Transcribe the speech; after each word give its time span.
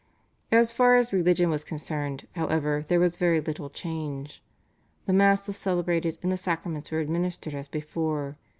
"As 0.61 0.71
far 0.73 0.95
as 0.95 1.13
religion 1.13 1.51
was 1.51 1.63
concerned, 1.63 2.25
however, 2.35 2.83
there 2.87 2.99
was 2.99 3.17
very 3.17 3.39
little 3.39 3.69
change. 3.69 4.41
The 5.05 5.13
Mass 5.13 5.45
was 5.45 5.57
celebrated 5.57 6.17
and 6.23 6.31
the 6.31 6.37
Sacraments 6.37 6.89
were 6.89 7.01
administered 7.01 7.53
as 7.53 7.67
before. 7.67 8.35